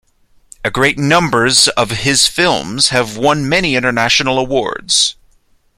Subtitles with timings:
[0.65, 5.13] A great numbers of his films have won many international awards.